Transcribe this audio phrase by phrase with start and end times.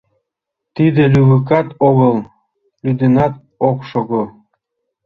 [0.75, 2.17] Тиде лювыкат огыл,
[2.83, 3.33] лӱдынат
[3.69, 4.23] ок шого.